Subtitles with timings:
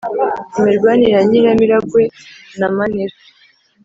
[0.59, 2.01] imirwanire ya nyiramiragwe
[2.59, 3.15] na manira,